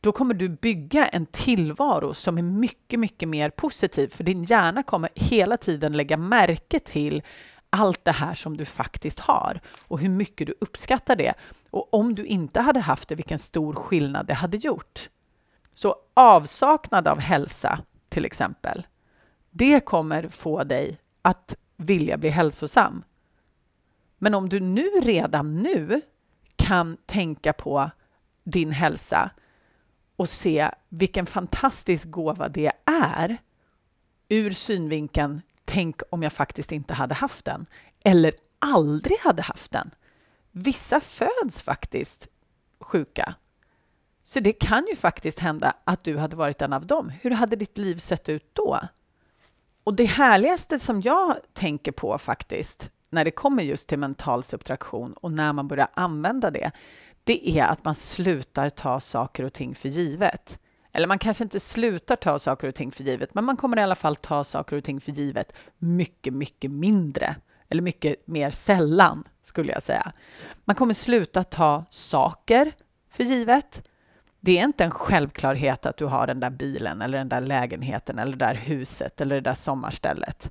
då 0.00 0.12
kommer 0.12 0.34
du 0.34 0.48
bygga 0.48 1.06
en 1.06 1.26
tillvaro 1.26 2.14
som 2.14 2.38
är 2.38 2.42
mycket, 2.42 3.00
mycket 3.00 3.28
mer 3.28 3.50
positiv, 3.50 4.08
för 4.08 4.24
din 4.24 4.44
hjärna 4.44 4.82
kommer 4.82 5.10
hela 5.14 5.56
tiden 5.56 5.92
lägga 5.92 6.16
märke 6.16 6.80
till 6.80 7.22
allt 7.70 8.04
det 8.04 8.12
här 8.12 8.34
som 8.34 8.56
du 8.56 8.64
faktiskt 8.64 9.20
har 9.20 9.60
och 9.88 10.00
hur 10.00 10.08
mycket 10.08 10.46
du 10.46 10.54
uppskattar 10.60 11.16
det. 11.16 11.34
Och 11.70 11.94
om 11.94 12.14
du 12.14 12.26
inte 12.26 12.60
hade 12.60 12.80
haft 12.80 13.08
det, 13.08 13.14
vilken 13.14 13.38
stor 13.38 13.74
skillnad 13.74 14.26
det 14.26 14.34
hade 14.34 14.56
gjort. 14.56 15.08
Så 15.72 15.96
avsaknad 16.14 17.08
av 17.08 17.18
hälsa, 17.18 17.78
till 18.08 18.24
exempel, 18.24 18.86
det 19.50 19.80
kommer 19.80 20.28
få 20.28 20.64
dig 20.64 20.98
att 21.22 21.56
vilja 21.76 22.16
bli 22.16 22.30
hälsosam. 22.30 23.02
Men 24.24 24.34
om 24.34 24.48
du 24.48 24.60
nu 24.60 24.90
redan 25.02 25.62
nu 25.62 26.00
kan 26.56 26.96
tänka 27.06 27.52
på 27.52 27.90
din 28.44 28.72
hälsa 28.72 29.30
och 30.16 30.28
se 30.28 30.70
vilken 30.88 31.26
fantastisk 31.26 32.10
gåva 32.10 32.48
det 32.48 32.72
är 32.84 33.36
ur 34.28 34.50
synvinkeln 34.50 35.42
tänk 35.64 36.00
om 36.10 36.22
jag 36.22 36.32
faktiskt 36.32 36.72
inte 36.72 36.94
hade 36.94 37.14
haft 37.14 37.44
den 37.44 37.66
eller 38.04 38.32
aldrig 38.58 39.18
hade 39.18 39.42
haft 39.42 39.70
den. 39.70 39.90
Vissa 40.50 41.00
föds 41.00 41.62
faktiskt 41.62 42.28
sjuka. 42.80 43.34
Så 44.22 44.40
det 44.40 44.52
kan 44.52 44.86
ju 44.86 44.96
faktiskt 44.96 45.38
hända 45.38 45.76
att 45.84 46.04
du 46.04 46.18
hade 46.18 46.36
varit 46.36 46.62
en 46.62 46.72
av 46.72 46.86
dem. 46.86 47.08
Hur 47.08 47.30
hade 47.30 47.56
ditt 47.56 47.78
liv 47.78 47.96
sett 47.96 48.28
ut 48.28 48.54
då? 48.54 48.80
Och 49.84 49.94
det 49.94 50.04
härligaste 50.04 50.78
som 50.78 51.00
jag 51.00 51.36
tänker 51.52 51.92
på 51.92 52.18
faktiskt, 52.18 52.90
när 53.14 53.24
det 53.24 53.30
kommer 53.30 53.62
just 53.62 53.88
till 53.88 53.98
mental 53.98 54.44
subtraktion 54.44 55.12
och 55.12 55.32
när 55.32 55.52
man 55.52 55.68
börjar 55.68 55.88
använda 55.94 56.50
det, 56.50 56.70
det 57.24 57.58
är 57.58 57.64
att 57.64 57.84
man 57.84 57.94
slutar 57.94 58.70
ta 58.70 59.00
saker 59.00 59.44
och 59.44 59.52
ting 59.52 59.74
för 59.74 59.88
givet. 59.88 60.58
Eller 60.92 61.06
man 61.08 61.18
kanske 61.18 61.44
inte 61.44 61.60
slutar 61.60 62.16
ta 62.16 62.38
saker 62.38 62.68
och 62.68 62.74
ting 62.74 62.92
för 62.92 63.04
givet, 63.04 63.34
men 63.34 63.44
man 63.44 63.56
kommer 63.56 63.78
i 63.78 63.82
alla 63.82 63.94
fall 63.94 64.16
ta 64.16 64.44
saker 64.44 64.76
och 64.76 64.84
ting 64.84 65.00
för 65.00 65.12
givet 65.12 65.52
mycket, 65.78 66.32
mycket 66.34 66.70
mindre. 66.70 67.36
Eller 67.68 67.82
mycket 67.82 68.26
mer 68.26 68.50
sällan, 68.50 69.24
skulle 69.42 69.72
jag 69.72 69.82
säga. 69.82 70.12
Man 70.64 70.76
kommer 70.76 70.94
sluta 70.94 71.44
ta 71.44 71.84
saker 71.90 72.72
för 73.10 73.24
givet. 73.24 73.88
Det 74.40 74.58
är 74.58 74.64
inte 74.64 74.84
en 74.84 74.90
självklarhet 74.90 75.86
att 75.86 75.96
du 75.96 76.04
har 76.04 76.26
den 76.26 76.40
där 76.40 76.50
bilen 76.50 77.02
eller 77.02 77.18
den 77.18 77.28
där 77.28 77.40
lägenheten 77.40 78.18
eller 78.18 78.36
det 78.36 78.44
där 78.44 78.54
huset 78.54 79.20
eller 79.20 79.34
det 79.34 79.40
där 79.40 79.54
sommarstället. 79.54 80.50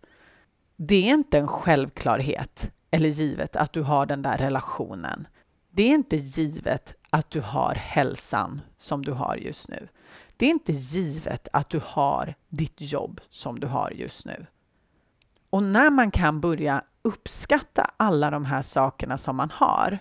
Det 0.86 1.10
är 1.10 1.14
inte 1.14 1.38
en 1.38 1.48
självklarhet 1.48 2.72
eller 2.92 3.10
givet 3.10 3.56
att 3.56 3.74
du 3.74 3.82
har 3.82 4.06
den 4.06 4.22
där 4.22 4.38
relationen. 4.38 5.28
Det 5.72 5.84
är 5.84 5.96
inte 5.96 6.16
givet 6.16 6.96
att 7.10 7.30
du 7.32 7.42
har 7.42 7.76
hälsan 7.76 8.62
som 8.78 9.06
du 9.06 9.12
har 9.12 9.36
just 9.36 9.70
nu. 9.70 9.88
Det 10.38 10.46
är 10.46 10.50
inte 10.50 10.72
givet 10.72 11.48
att 11.54 11.70
du 11.70 11.82
har 11.86 12.36
ditt 12.50 12.82
jobb 12.82 13.22
som 13.30 13.60
du 13.60 13.68
har 13.68 13.92
just 13.92 14.26
nu. 14.26 14.46
Och 15.50 15.64
när 15.64 15.90
man 15.90 16.12
kan 16.12 16.42
börja 16.42 16.84
uppskatta 17.02 17.92
alla 17.98 18.32
de 18.32 18.46
här 18.46 18.62
sakerna 18.62 19.18
som 19.18 19.36
man 19.36 19.52
har 19.54 20.00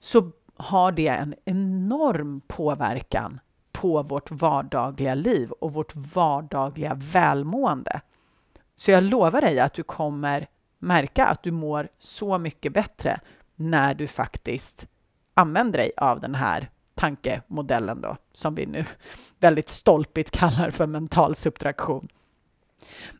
så 0.00 0.30
har 0.56 0.92
det 0.92 1.08
en 1.08 1.34
enorm 1.44 2.40
påverkan 2.46 3.40
på 3.72 4.02
vårt 4.02 4.30
vardagliga 4.30 5.14
liv 5.14 5.50
och 5.50 5.72
vårt 5.72 5.96
vardagliga 5.96 6.94
välmående. 6.94 8.00
Så 8.76 8.90
jag 8.90 9.02
lovar 9.02 9.40
dig 9.40 9.60
att 9.60 9.74
du 9.74 9.82
kommer 9.82 10.46
märka 10.78 11.26
att 11.26 11.42
du 11.42 11.50
mår 11.50 11.88
så 11.98 12.38
mycket 12.38 12.72
bättre 12.72 13.20
när 13.54 13.94
du 13.94 14.06
faktiskt 14.06 14.86
använder 15.34 15.78
dig 15.78 15.92
av 15.96 16.20
den 16.20 16.34
här 16.34 16.70
tankemodellen 16.94 18.00
då, 18.00 18.16
som 18.32 18.54
vi 18.54 18.66
nu 18.66 18.84
väldigt 19.38 19.68
stolpigt 19.68 20.30
kallar 20.30 20.70
för 20.70 20.86
mental 20.86 21.36
subtraktion. 21.36 22.08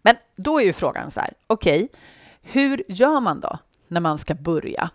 Men 0.02 0.16
då 0.37 0.61
är 0.61 0.64
ju 0.64 0.73
frågan 0.73 1.11
så 1.11 1.20
här, 1.20 1.32
okej, 1.46 1.84
okay, 1.84 2.00
hur 2.42 2.82
gör 2.88 3.20
man 3.20 3.40
då 3.40 3.58
när 3.88 4.00
man 4.00 4.18
ska 4.18 4.34
börja? 4.34 4.90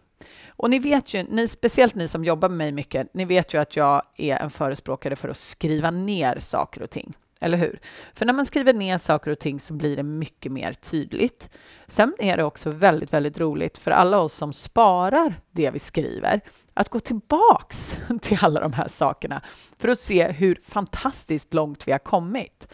Och 0.47 0.69
ni 0.69 0.79
vet 0.79 1.13
ju, 1.13 1.23
ni, 1.23 1.47
speciellt 1.47 1.95
ni 1.95 2.07
som 2.07 2.25
jobbar 2.25 2.49
med 2.49 2.57
mig 2.57 2.71
mycket, 2.71 3.13
ni 3.13 3.25
vet 3.25 3.53
ju 3.53 3.61
att 3.61 3.75
jag 3.75 4.01
är 4.15 4.35
en 4.35 4.49
förespråkare 4.49 5.15
för 5.15 5.29
att 5.29 5.37
skriva 5.37 5.91
ner 5.91 6.39
saker 6.39 6.81
och 6.81 6.89
ting. 6.89 7.13
Eller 7.39 7.57
hur? 7.57 7.79
För 8.13 8.25
när 8.25 8.33
man 8.33 8.45
skriver 8.45 8.73
ner 8.73 8.97
saker 8.97 9.31
och 9.31 9.39
ting 9.39 9.59
så 9.59 9.73
blir 9.73 9.95
det 9.95 10.03
mycket 10.03 10.51
mer 10.51 10.73
tydligt. 10.73 11.49
Sen 11.87 12.15
är 12.19 12.37
det 12.37 12.43
också 12.43 12.69
väldigt, 12.69 13.13
väldigt 13.13 13.39
roligt 13.39 13.77
för 13.77 13.91
alla 13.91 14.19
oss 14.19 14.33
som 14.33 14.53
sparar 14.53 15.33
det 15.51 15.71
vi 15.71 15.79
skriver 15.79 16.41
att 16.73 16.89
gå 16.89 16.99
tillbaks 16.99 17.97
till 18.21 18.37
alla 18.41 18.59
de 18.59 18.73
här 18.73 18.87
sakerna 18.87 19.41
för 19.77 19.87
att 19.87 19.99
se 19.99 20.31
hur 20.31 20.59
fantastiskt 20.63 21.53
långt 21.53 21.87
vi 21.87 21.91
har 21.91 21.99
kommit. 21.99 22.67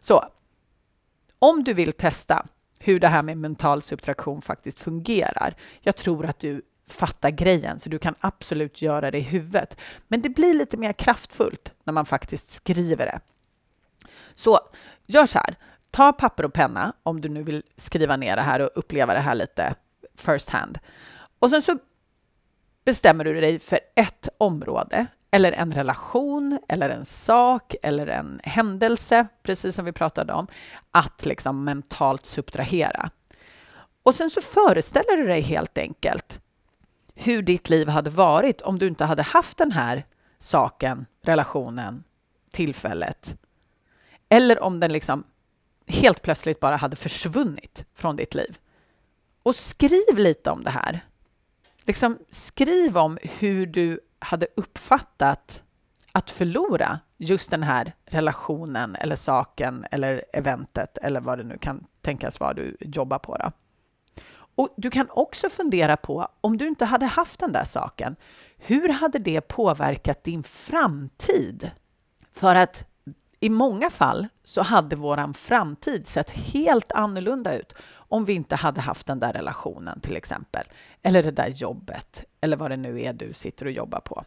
Så 0.00 0.24
om 1.38 1.64
du 1.64 1.74
vill 1.74 1.92
testa 1.92 2.46
hur 2.78 3.00
det 3.00 3.08
här 3.08 3.22
med 3.22 3.38
mental 3.38 3.82
subtraktion 3.82 4.42
faktiskt 4.42 4.80
fungerar. 4.80 5.56
Jag 5.80 5.96
tror 5.96 6.26
att 6.26 6.38
du 6.38 6.62
fattar 6.86 7.30
grejen, 7.30 7.78
så 7.78 7.88
du 7.88 7.98
kan 7.98 8.14
absolut 8.20 8.82
göra 8.82 9.10
det 9.10 9.18
i 9.18 9.22
huvudet. 9.22 9.76
Men 10.08 10.22
det 10.22 10.28
blir 10.28 10.54
lite 10.54 10.76
mer 10.76 10.92
kraftfullt 10.92 11.72
när 11.84 11.92
man 11.92 12.06
faktiskt 12.06 12.52
skriver 12.52 13.06
det. 13.06 13.20
Så 14.32 14.60
gör 15.06 15.26
så 15.26 15.38
här. 15.38 15.56
Ta 15.90 16.12
papper 16.12 16.44
och 16.44 16.52
penna 16.52 16.92
om 17.02 17.20
du 17.20 17.28
nu 17.28 17.42
vill 17.42 17.62
skriva 17.76 18.16
ner 18.16 18.36
det 18.36 18.42
här 18.42 18.60
och 18.60 18.70
uppleva 18.74 19.14
det 19.14 19.20
här 19.20 19.34
lite 19.34 19.74
first 20.14 20.50
hand. 20.50 20.78
Och 21.38 21.50
sen 21.50 21.62
så 21.62 21.78
bestämmer 22.84 23.24
du 23.24 23.40
dig 23.40 23.58
för 23.58 23.80
ett 23.94 24.28
område 24.38 25.06
eller 25.30 25.52
en 25.52 25.72
relation 25.72 26.58
eller 26.68 26.90
en 26.90 27.04
sak 27.04 27.74
eller 27.82 28.06
en 28.06 28.40
händelse, 28.44 29.26
precis 29.42 29.74
som 29.74 29.84
vi 29.84 29.92
pratade 29.92 30.32
om, 30.32 30.46
att 30.90 31.26
liksom 31.26 31.64
mentalt 31.64 32.26
subtrahera. 32.26 33.10
Och 34.02 34.14
sen 34.14 34.30
så 34.30 34.40
föreställer 34.40 35.16
du 35.16 35.26
dig 35.26 35.40
helt 35.40 35.78
enkelt 35.78 36.40
hur 37.14 37.42
ditt 37.42 37.70
liv 37.70 37.88
hade 37.88 38.10
varit 38.10 38.60
om 38.60 38.78
du 38.78 38.86
inte 38.86 39.04
hade 39.04 39.22
haft 39.22 39.58
den 39.58 39.72
här 39.72 40.04
saken, 40.38 41.06
relationen, 41.22 42.04
tillfället. 42.50 43.36
Eller 44.32 44.62
om 44.62 44.80
den 44.80 44.92
liksom 44.92 45.24
helt 45.86 46.22
plötsligt 46.22 46.60
bara 46.60 46.76
hade 46.76 46.96
försvunnit 46.96 47.84
från 47.94 48.16
ditt 48.16 48.34
liv. 48.34 48.58
Och 49.42 49.56
skriv 49.56 50.16
lite 50.18 50.50
om 50.50 50.64
det 50.64 50.70
här. 50.70 51.00
Liksom 51.82 52.18
skriv 52.30 52.98
om 52.98 53.18
hur 53.22 53.66
du 53.66 54.00
hade 54.18 54.46
uppfattat 54.56 55.62
att 56.12 56.30
förlora 56.30 57.00
just 57.16 57.50
den 57.50 57.62
här 57.62 57.92
relationen 58.04 58.96
eller 58.96 59.16
saken 59.16 59.86
eller 59.90 60.24
eventet 60.32 60.98
eller 60.98 61.20
vad 61.20 61.38
det 61.38 61.44
nu 61.44 61.58
kan 61.58 61.86
tänkas 62.00 62.40
vara 62.40 62.54
du 62.54 62.76
jobbar 62.80 63.18
på. 63.18 63.36
Då. 63.36 63.52
Och 64.54 64.74
du 64.76 64.90
kan 64.90 65.10
också 65.10 65.48
fundera 65.48 65.96
på 65.96 66.28
om 66.40 66.56
du 66.56 66.68
inte 66.68 66.84
hade 66.84 67.06
haft 67.06 67.40
den 67.40 67.52
där 67.52 67.64
saken, 67.64 68.16
hur 68.56 68.88
hade 68.88 69.18
det 69.18 69.40
påverkat 69.40 70.24
din 70.24 70.42
framtid? 70.42 71.70
För 72.32 72.54
att 72.54 72.89
i 73.40 73.50
många 73.50 73.90
fall 73.90 74.28
så 74.42 74.62
hade 74.62 74.96
vår 74.96 75.32
framtid 75.32 76.06
sett 76.06 76.30
helt 76.30 76.92
annorlunda 76.92 77.58
ut 77.58 77.74
om 77.92 78.24
vi 78.24 78.32
inte 78.32 78.56
hade 78.56 78.80
haft 78.80 79.06
den 79.06 79.20
där 79.20 79.32
relationen 79.32 80.00
till 80.00 80.16
exempel. 80.16 80.66
Eller 81.02 81.22
det 81.22 81.30
där 81.30 81.48
jobbet, 81.48 82.24
eller 82.40 82.56
vad 82.56 82.70
det 82.70 82.76
nu 82.76 83.02
är 83.02 83.12
du 83.12 83.32
sitter 83.32 83.66
och 83.66 83.72
jobbar 83.72 84.00
på. 84.00 84.24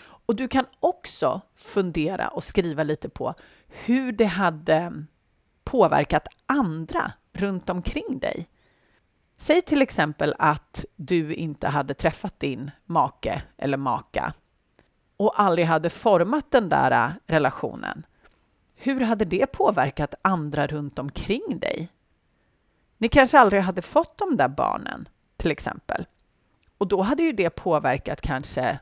Och 0.00 0.36
du 0.36 0.48
kan 0.48 0.66
också 0.80 1.40
fundera 1.56 2.28
och 2.28 2.44
skriva 2.44 2.82
lite 2.82 3.08
på 3.08 3.34
hur 3.68 4.12
det 4.12 4.24
hade 4.24 5.04
påverkat 5.64 6.28
andra 6.46 7.12
runt 7.32 7.70
omkring 7.70 8.18
dig. 8.18 8.48
Säg 9.36 9.62
till 9.62 9.82
exempel 9.82 10.34
att 10.38 10.84
du 10.96 11.34
inte 11.34 11.68
hade 11.68 11.94
träffat 11.94 12.40
din 12.40 12.70
make 12.86 13.42
eller 13.56 13.76
maka 13.76 14.34
och 15.16 15.40
aldrig 15.40 15.66
hade 15.66 15.90
format 15.90 16.50
den 16.50 16.68
där 16.68 16.90
äh, 16.90 17.12
relationen. 17.26 18.06
Hur 18.80 19.00
hade 19.00 19.24
det 19.24 19.46
påverkat 19.46 20.14
andra 20.22 20.66
runt 20.66 20.98
omkring 20.98 21.58
dig? 21.58 21.88
Ni 22.98 23.08
kanske 23.08 23.38
aldrig 23.38 23.62
hade 23.62 23.82
fått 23.82 24.18
de 24.18 24.36
där 24.36 24.48
barnen, 24.48 25.08
till 25.36 25.50
exempel. 25.50 26.06
Och 26.78 26.88
då 26.88 27.02
hade 27.02 27.22
ju 27.22 27.32
det 27.32 27.50
påverkat 27.50 28.20
kanske 28.20 28.78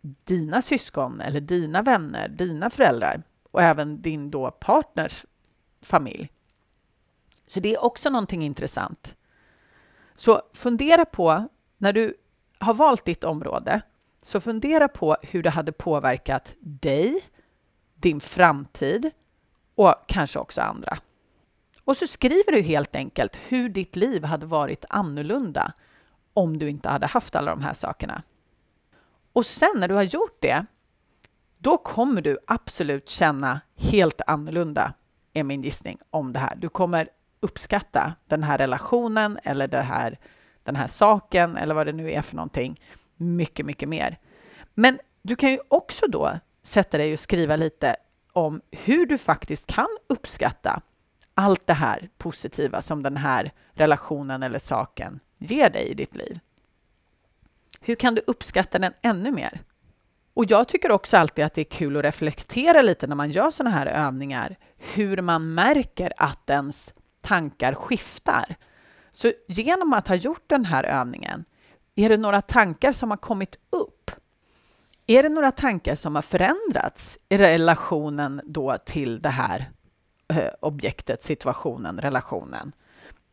dina 0.00 0.62
syskon 0.62 1.20
eller 1.20 1.40
dina 1.40 1.82
vänner, 1.82 2.28
dina 2.28 2.70
föräldrar 2.70 3.22
och 3.50 3.62
även 3.62 4.02
din 4.02 4.30
då 4.30 4.50
partners 4.50 5.24
familj. 5.82 6.30
Så 7.46 7.60
det 7.60 7.74
är 7.74 7.84
också 7.84 8.10
någonting 8.10 8.42
intressant. 8.42 9.16
Så 10.14 10.42
fundera 10.52 11.04
på, 11.04 11.48
när 11.78 11.92
du 11.92 12.14
har 12.58 12.74
valt 12.74 13.04
ditt 13.04 13.24
område, 13.24 13.80
så 14.22 14.40
fundera 14.40 14.88
på 14.88 15.16
hur 15.22 15.42
det 15.42 15.50
hade 15.50 15.72
påverkat 15.72 16.54
dig, 16.60 17.20
din 17.94 18.20
framtid 18.20 19.10
och 19.80 19.94
kanske 20.06 20.38
också 20.38 20.60
andra. 20.60 20.98
Och 21.84 21.96
så 21.96 22.06
skriver 22.06 22.52
du 22.52 22.62
helt 22.62 22.96
enkelt 22.96 23.36
hur 23.48 23.68
ditt 23.68 23.96
liv 23.96 24.24
hade 24.24 24.46
varit 24.46 24.84
annorlunda 24.88 25.72
om 26.34 26.58
du 26.58 26.70
inte 26.70 26.88
hade 26.88 27.06
haft 27.06 27.36
alla 27.36 27.50
de 27.50 27.62
här 27.62 27.74
sakerna. 27.74 28.22
Och 29.32 29.46
sen 29.46 29.70
när 29.76 29.88
du 29.88 29.94
har 29.94 30.02
gjort 30.02 30.36
det, 30.40 30.66
då 31.58 31.76
kommer 31.76 32.22
du 32.22 32.38
absolut 32.46 33.08
känna 33.08 33.60
helt 33.76 34.20
annorlunda, 34.26 34.94
är 35.32 35.44
min 35.44 35.62
gissning, 35.62 35.98
om 36.10 36.32
det 36.32 36.38
här. 36.38 36.56
Du 36.56 36.68
kommer 36.68 37.08
uppskatta 37.40 38.14
den 38.26 38.42
här 38.42 38.58
relationen 38.58 39.38
eller 39.44 39.68
det 39.68 39.80
här, 39.80 40.18
den 40.62 40.76
här 40.76 40.86
saken 40.86 41.56
eller 41.56 41.74
vad 41.74 41.86
det 41.86 41.92
nu 41.92 42.12
är 42.12 42.22
för 42.22 42.36
någonting 42.36 42.80
mycket, 43.16 43.66
mycket 43.66 43.88
mer. 43.88 44.18
Men 44.74 44.98
du 45.22 45.36
kan 45.36 45.50
ju 45.50 45.58
också 45.68 46.06
då 46.06 46.38
sätta 46.62 46.98
dig 46.98 47.12
och 47.12 47.20
skriva 47.20 47.56
lite 47.56 47.96
om 48.32 48.60
hur 48.70 49.06
du 49.06 49.18
faktiskt 49.18 49.66
kan 49.66 49.88
uppskatta 50.06 50.82
allt 51.34 51.66
det 51.66 51.74
här 51.74 52.08
positiva 52.18 52.82
som 52.82 53.02
den 53.02 53.16
här 53.16 53.52
relationen 53.72 54.42
eller 54.42 54.58
saken 54.58 55.20
ger 55.38 55.70
dig 55.70 55.88
i 55.88 55.94
ditt 55.94 56.16
liv. 56.16 56.38
Hur 57.80 57.94
kan 57.94 58.14
du 58.14 58.22
uppskatta 58.26 58.78
den 58.78 58.92
ännu 59.02 59.30
mer? 59.30 59.60
Och 60.34 60.44
jag 60.50 60.68
tycker 60.68 60.90
också 60.90 61.16
alltid 61.16 61.44
att 61.44 61.54
det 61.54 61.60
är 61.60 61.64
kul 61.64 61.96
att 61.96 62.04
reflektera 62.04 62.82
lite 62.82 63.06
när 63.06 63.16
man 63.16 63.30
gör 63.30 63.50
sådana 63.50 63.76
här 63.76 63.86
övningar, 63.86 64.56
hur 64.76 65.22
man 65.22 65.54
märker 65.54 66.12
att 66.16 66.50
ens 66.50 66.94
tankar 67.20 67.74
skiftar. 67.74 68.56
Så 69.12 69.32
genom 69.48 69.92
att 69.92 70.08
ha 70.08 70.14
gjort 70.14 70.44
den 70.46 70.64
här 70.64 70.84
övningen, 70.84 71.44
är 71.94 72.08
det 72.08 72.16
några 72.16 72.42
tankar 72.42 72.92
som 72.92 73.10
har 73.10 73.16
kommit 73.16 73.56
upp? 73.70 73.99
Är 75.10 75.22
det 75.22 75.28
några 75.28 75.50
tankar 75.52 75.94
som 75.94 76.14
har 76.14 76.22
förändrats 76.22 77.18
i 77.28 77.38
relationen 77.38 78.40
då 78.44 78.76
till 78.84 79.22
det 79.22 79.28
här 79.28 79.70
eh, 80.28 80.50
objektet, 80.60 81.22
situationen, 81.22 82.00
relationen? 82.00 82.72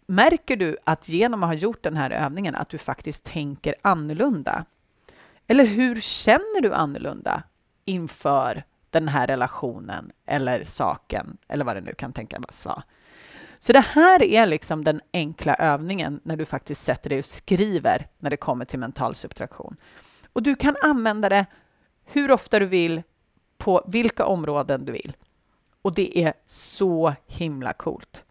Märker 0.07 0.57
du 0.57 0.77
att 0.83 1.09
genom 1.09 1.43
att 1.43 1.49
ha 1.49 1.53
gjort 1.53 1.83
den 1.83 1.97
här 1.97 2.09
övningen 2.09 2.55
att 2.55 2.69
du 2.69 2.77
faktiskt 2.77 3.23
tänker 3.23 3.75
annorlunda? 3.81 4.65
Eller 5.47 5.65
hur 5.65 6.01
känner 6.01 6.61
du 6.61 6.73
annorlunda 6.73 7.43
inför 7.85 8.63
den 8.89 9.07
här 9.07 9.27
relationen 9.27 10.11
eller 10.25 10.63
saken 10.63 11.37
eller 11.47 11.65
vad 11.65 11.75
det 11.75 11.81
nu 11.81 11.93
kan 11.93 12.13
tänkas 12.13 12.65
vara? 12.65 12.83
Så 13.59 13.73
det 13.73 13.85
här 13.85 14.23
är 14.23 14.45
liksom 14.45 14.83
den 14.83 15.01
enkla 15.13 15.55
övningen 15.55 16.19
när 16.23 16.35
du 16.35 16.45
faktiskt 16.45 16.83
sätter 16.83 17.09
dig 17.09 17.19
och 17.19 17.25
skriver 17.25 18.07
när 18.19 18.29
det 18.29 18.37
kommer 18.37 18.65
till 18.65 18.79
mental 18.79 19.15
subtraktion. 19.15 19.77
Och 20.33 20.43
du 20.43 20.55
kan 20.55 20.75
använda 20.81 21.29
det 21.29 21.45
hur 22.07 22.31
ofta 22.31 22.59
du 22.59 22.65
vill 22.65 23.03
på 23.57 23.83
vilka 23.87 24.25
områden 24.25 24.85
du 24.85 24.91
vill. 24.91 25.15
Och 25.81 25.95
det 25.95 26.19
är 26.23 26.33
så 26.45 27.15
himla 27.25 27.73
coolt. 27.73 28.23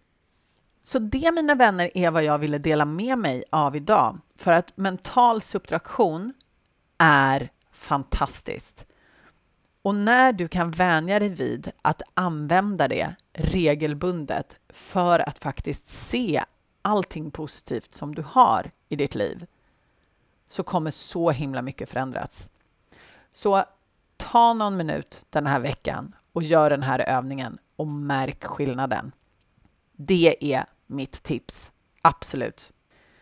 Så 0.83 0.99
det, 0.99 1.33
mina 1.33 1.55
vänner, 1.55 1.91
är 1.95 2.11
vad 2.11 2.25
jag 2.25 2.39
ville 2.39 2.59
dela 2.59 2.85
med 2.85 3.19
mig 3.19 3.45
av 3.51 3.77
idag. 3.77 4.19
För 4.37 4.53
att 4.53 4.77
mental 4.77 5.43
subtraktion 5.43 6.35
är 6.99 7.51
fantastiskt. 7.73 8.87
Och 9.83 9.95
när 9.95 10.33
du 10.33 10.49
kan 10.49 10.71
vänja 10.71 11.19
dig 11.19 11.29
vid 11.29 11.73
att 11.83 12.03
använda 12.15 12.89
det 12.89 13.15
regelbundet 13.33 14.57
för 14.69 15.29
att 15.29 15.39
faktiskt 15.39 15.89
se 15.89 16.45
allting 16.83 17.31
positivt 17.31 17.95
som 17.95 18.15
du 18.15 18.23
har 18.23 18.71
i 18.89 18.97
ditt 18.97 19.15
liv 19.15 19.47
så 20.49 20.63
kommer 20.63 20.91
så 20.91 21.31
himla 21.31 21.63
mycket 21.63 21.91
förändras. 21.91 22.49
Så 23.37 23.65
ta 24.17 24.53
någon 24.53 24.77
minut 24.77 25.27
den 25.31 25.47
här 25.47 25.61
veckan 25.61 26.15
och 26.33 26.43
gör 26.43 26.71
den 26.71 26.83
här 26.83 26.99
övningen 26.99 27.59
och 27.77 27.87
märk 27.87 28.45
skillnaden. 28.45 29.13
Det 29.93 30.55
är 30.55 30.65
mitt 30.87 31.23
tips. 31.23 31.73
Absolut. 32.03 32.73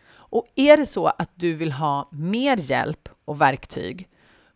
Och 0.07 0.47
är 0.55 0.77
det 0.77 0.85
så 0.85 1.07
att 1.07 1.29
du 1.35 1.53
vill 1.53 1.71
ha 1.71 2.09
mer 2.11 2.57
hjälp 2.57 3.09
och 3.25 3.41
verktyg, 3.41 4.09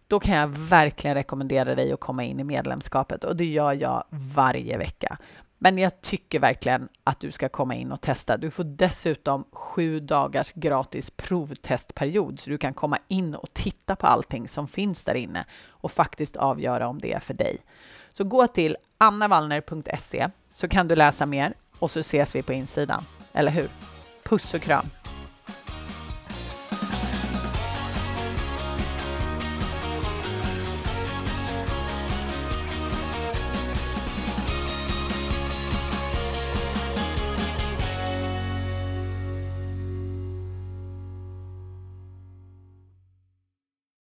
då 0.07 0.19
kan 0.19 0.35
jag 0.35 0.47
verkligen 0.47 1.15
rekommendera 1.15 1.75
dig 1.75 1.91
att 1.91 1.99
komma 1.99 2.23
in 2.23 2.39
i 2.39 2.43
medlemskapet 2.43 3.23
och 3.23 3.35
det 3.35 3.45
gör 3.45 3.73
jag 3.73 4.03
varje 4.09 4.77
vecka. 4.77 5.17
Men 5.61 5.77
jag 5.77 6.01
tycker 6.01 6.39
verkligen 6.39 6.89
att 7.03 7.19
du 7.19 7.31
ska 7.31 7.49
komma 7.49 7.75
in 7.75 7.91
och 7.91 8.01
testa. 8.01 8.37
Du 8.37 8.51
får 8.51 8.63
dessutom 8.63 9.45
sju 9.51 9.99
dagars 9.99 10.51
gratis 10.53 11.09
provtestperiod 11.09 12.39
så 12.39 12.49
du 12.49 12.57
kan 12.57 12.73
komma 12.73 12.97
in 13.07 13.35
och 13.35 13.53
titta 13.53 13.95
på 13.95 14.07
allting 14.07 14.47
som 14.47 14.67
finns 14.67 15.03
där 15.03 15.15
inne 15.15 15.45
och 15.67 15.91
faktiskt 15.91 16.35
avgöra 16.35 16.87
om 16.87 16.99
det 16.99 17.13
är 17.13 17.19
för 17.19 17.33
dig. 17.33 17.57
Så 18.11 18.23
gå 18.23 18.47
till 18.47 18.77
annavallner.se 18.97 20.29
så 20.51 20.67
kan 20.67 20.87
du 20.87 20.95
läsa 20.95 21.25
mer 21.25 21.53
och 21.79 21.91
så 21.91 21.99
ses 21.99 22.35
vi 22.35 22.43
på 22.43 22.53
insidan. 22.53 23.03
Eller 23.33 23.51
hur? 23.51 23.69
Puss 24.23 24.53
och 24.53 24.61
kram! 24.61 24.98